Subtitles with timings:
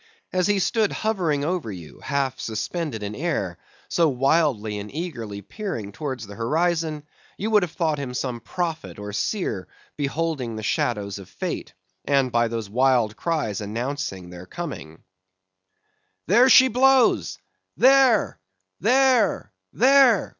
[0.33, 5.91] As he stood hovering over you half suspended in air, so wildly and eagerly peering
[5.91, 7.03] towards the horizon,
[7.37, 9.67] you would have thought him some prophet or seer
[9.97, 15.03] beholding the shadows of Fate, and by those wild cries announcing their coming.
[16.25, 17.37] "There she blows!
[17.77, 18.39] there!
[18.79, 19.53] there!
[19.71, 20.29] there!